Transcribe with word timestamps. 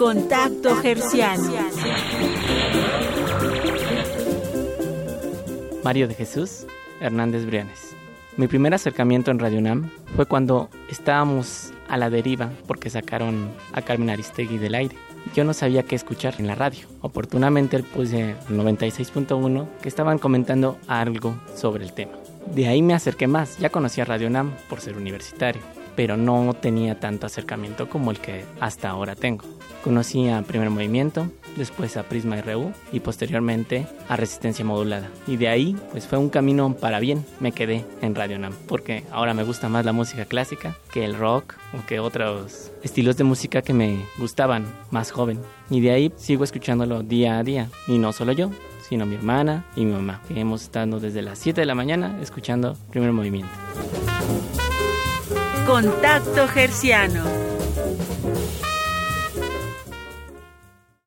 Contacto 0.00 0.76
Gerciano. 0.76 1.52
Mario 5.84 6.08
de 6.08 6.14
Jesús 6.14 6.64
Hernández 7.02 7.44
Brianes. 7.44 7.94
Mi 8.38 8.48
primer 8.48 8.72
acercamiento 8.72 9.30
en 9.30 9.38
Radio 9.38 9.58
UNAM 9.58 9.90
fue 10.16 10.24
cuando 10.24 10.70
estábamos 10.88 11.74
a 11.86 11.98
la 11.98 12.08
deriva 12.08 12.50
porque 12.66 12.88
sacaron 12.88 13.50
a 13.74 13.82
Carmen 13.82 14.08
Aristegui 14.08 14.56
del 14.56 14.74
aire. 14.74 14.96
Yo 15.34 15.44
no 15.44 15.52
sabía 15.52 15.82
qué 15.82 15.96
escuchar 15.96 16.36
en 16.38 16.46
la 16.46 16.54
radio. 16.54 16.88
Oportunamente 17.02 17.82
puse 17.82 18.36
el 18.48 18.56
96.1 18.56 19.68
que 19.82 19.88
estaban 19.90 20.18
comentando 20.18 20.78
algo 20.86 21.38
sobre 21.54 21.84
el 21.84 21.92
tema. 21.92 22.12
De 22.54 22.68
ahí 22.68 22.80
me 22.80 22.94
acerqué 22.94 23.26
más. 23.26 23.58
Ya 23.58 23.68
conocía 23.68 24.06
Radio 24.06 24.28
UNAM 24.28 24.54
por 24.70 24.80
ser 24.80 24.96
universitario, 24.96 25.60
pero 25.96 26.16
no 26.16 26.54
tenía 26.54 26.98
tanto 27.00 27.26
acercamiento 27.26 27.88
como 27.88 28.10
el 28.10 28.18
que 28.18 28.44
hasta 28.60 28.90
ahora 28.90 29.14
tengo. 29.14 29.44
Conocí 29.82 30.28
a 30.28 30.42
Primer 30.42 30.68
Movimiento, 30.68 31.30
después 31.56 31.96
a 31.96 32.02
Prisma 32.02 32.40
RU 32.42 32.72
y 32.92 33.00
posteriormente 33.00 33.86
a 34.08 34.16
Resistencia 34.16 34.64
Modulada. 34.64 35.08
Y 35.26 35.36
de 35.36 35.48
ahí, 35.48 35.76
pues 35.90 36.06
fue 36.06 36.18
un 36.18 36.28
camino 36.28 36.74
para 36.74 37.00
bien. 37.00 37.24
Me 37.40 37.52
quedé 37.52 37.84
en 38.02 38.14
Radio 38.14 38.38
Nam 38.38 38.52
porque 38.68 39.04
ahora 39.10 39.32
me 39.32 39.42
gusta 39.42 39.68
más 39.68 39.84
la 39.86 39.92
música 39.92 40.26
clásica 40.26 40.76
que 40.92 41.04
el 41.04 41.16
rock 41.16 41.54
o 41.72 41.86
que 41.86 41.98
otros 41.98 42.70
estilos 42.82 43.16
de 43.16 43.24
música 43.24 43.62
que 43.62 43.72
me 43.72 44.04
gustaban 44.18 44.66
más 44.90 45.10
joven. 45.10 45.40
Y 45.70 45.80
de 45.80 45.92
ahí 45.92 46.12
sigo 46.16 46.44
escuchándolo 46.44 47.02
día 47.02 47.38
a 47.38 47.42
día. 47.42 47.70
Y 47.86 47.96
no 47.96 48.12
solo 48.12 48.32
yo, 48.32 48.50
sino 48.90 49.06
mi 49.06 49.14
hermana 49.14 49.64
y 49.76 49.84
mi 49.84 49.92
mamá, 49.92 50.20
que 50.28 50.38
hemos 50.38 50.62
estado 50.62 51.00
desde 51.00 51.22
las 51.22 51.38
7 51.38 51.60
de 51.60 51.66
la 51.66 51.74
mañana 51.74 52.18
escuchando 52.20 52.76
Primer 52.90 53.12
Movimiento. 53.12 53.52
Contacto 55.64 56.46
Gerciano. 56.46 57.39